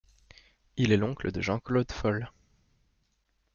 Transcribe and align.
Il 0.77 0.93
est 0.93 0.97
l'oncle 0.97 1.31
de 1.31 1.41
Jean-Claude 1.41 1.91
Fall. 1.91 2.31